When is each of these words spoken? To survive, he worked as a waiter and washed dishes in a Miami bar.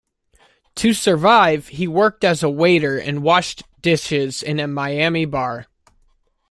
To 0.77 0.93
survive, 0.95 1.67
he 1.67 1.87
worked 1.87 2.23
as 2.23 2.41
a 2.41 2.49
waiter 2.49 2.97
and 2.97 3.21
washed 3.21 3.61
dishes 3.83 4.41
in 4.41 4.59
a 4.59 4.67
Miami 4.67 5.25
bar. 5.25 5.67